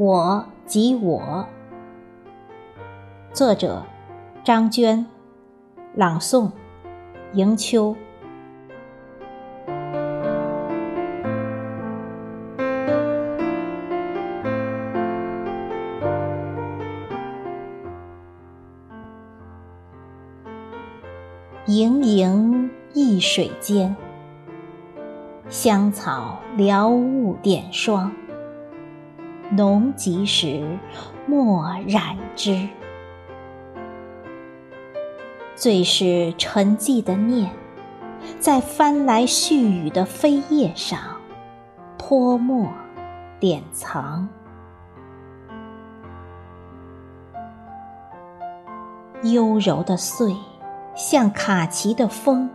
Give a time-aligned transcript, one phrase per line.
[0.00, 1.46] 我即我。
[3.34, 3.84] 作者：
[4.42, 5.04] 张娟，
[5.94, 6.50] 朗诵：
[7.34, 7.94] 迎秋。
[21.66, 23.94] 盈盈一水间，
[25.50, 28.10] 香草撩雾点霜。
[29.50, 30.78] 浓极时，
[31.26, 32.68] 莫染之。
[35.56, 37.50] 最是沉寂的念，
[38.38, 40.98] 在翻来絮语的飞叶上
[41.98, 42.72] 泼墨
[43.38, 44.28] 点藏。
[49.22, 50.34] 幽柔的碎，
[50.94, 52.48] 像卡其的风；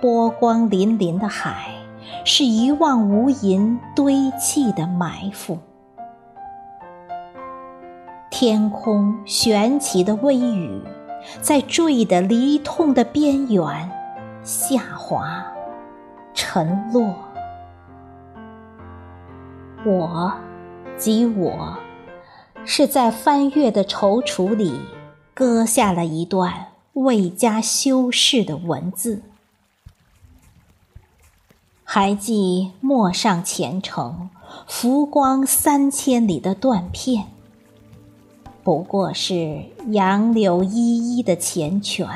[0.00, 1.77] 波光粼粼的海。
[2.24, 5.58] 是一望无垠堆砌的埋伏，
[8.30, 10.80] 天空悬起的微雨，
[11.40, 13.90] 在坠的离痛的边缘
[14.42, 15.44] 下滑
[16.34, 17.14] 沉落。
[19.86, 20.32] 我，
[20.96, 21.76] 即我，
[22.64, 24.80] 是在翻阅的踌躇里，
[25.34, 26.52] 割下了一段
[26.94, 29.22] 未加修饰的文字。
[31.90, 34.28] 还记陌上前程，
[34.66, 37.24] 浮光三千里的断片，
[38.62, 42.06] 不过是杨柳依依的缱绻。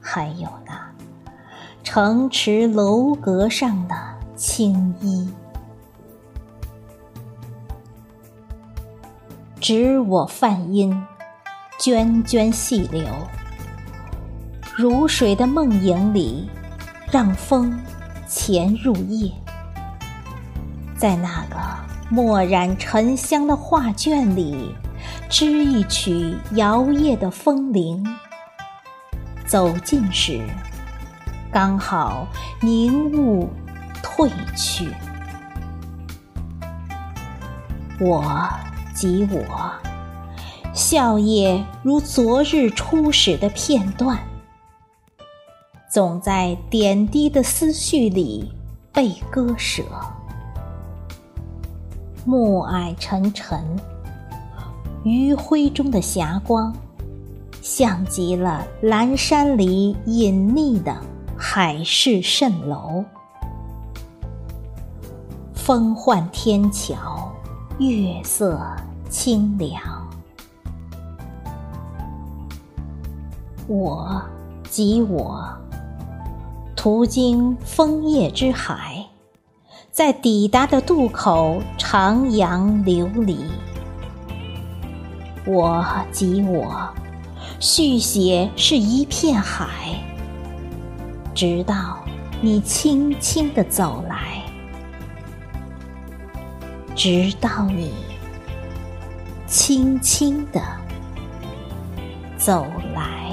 [0.00, 0.90] 还有那
[1.84, 3.94] 城池楼阁上的
[4.34, 5.30] 青衣，
[9.60, 11.00] 指我泛音，
[11.78, 13.06] 涓涓细流，
[14.76, 16.50] 如水的梦影里，
[17.12, 17.72] 让风。
[18.28, 19.30] 潜入夜，
[20.96, 21.56] 在那个
[22.10, 24.74] 墨染沉香的画卷里，
[25.28, 28.04] 织一曲摇曳的风铃。
[29.46, 30.40] 走近时，
[31.52, 32.26] 刚好
[32.60, 33.48] 凝雾
[34.02, 34.88] 褪去。
[38.00, 38.48] 我
[38.92, 39.70] 即我，
[40.74, 44.18] 笑靥如昨日初始的片段。
[45.96, 48.52] 总在点滴的思绪里
[48.92, 49.82] 被割舍，
[52.26, 53.64] 暮霭沉沉，
[55.04, 56.70] 余晖中的霞光，
[57.62, 60.94] 像极了阑珊里隐匿的
[61.34, 63.02] 海市蜃楼。
[65.54, 67.32] 风唤天桥，
[67.78, 68.60] 月色
[69.08, 69.80] 清凉，
[73.66, 74.20] 我
[74.68, 75.42] 即我。
[76.76, 79.06] 途经枫叶之海，
[79.90, 83.38] 在抵达的渡口徜徉流离。
[85.46, 86.88] 我即我，
[87.58, 89.66] 续写是一片海，
[91.34, 91.98] 直到
[92.42, 94.42] 你轻轻地走来，
[96.94, 97.94] 直到你
[99.46, 100.60] 轻轻地
[102.36, 103.25] 走来。